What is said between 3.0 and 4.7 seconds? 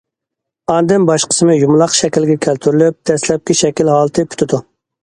دەسلەپكى شەكىل ھالىتى پۈتىدۇ.